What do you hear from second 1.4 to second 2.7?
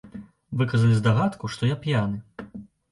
што я п'яны.